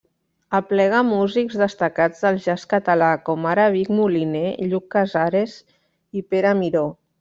Aplega 0.59 1.01
músics 1.09 1.59
destacats 1.63 2.25
del 2.25 2.41
jazz 2.47 2.65
català, 2.73 3.11
com 3.31 3.47
ara 3.53 3.69
Vic 3.79 3.95
Moliner, 4.01 4.45
Lluc 4.75 4.93
Casares 4.99 5.59
i 6.23 6.31
Pere 6.35 6.61
Miró. 6.67 6.89